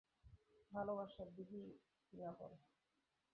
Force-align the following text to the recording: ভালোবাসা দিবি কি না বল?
ভালোবাসা 0.71 1.23
দিবি 1.35 1.61
কি 2.05 2.15
না 2.17 2.29
বল? 2.37 2.53